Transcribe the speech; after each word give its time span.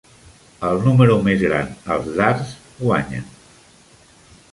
El 0.69 0.79
número 0.85 1.17
més 1.27 1.43
gran 1.43 1.69
als 1.97 2.09
dards 2.21 2.55
guanya. 2.79 3.21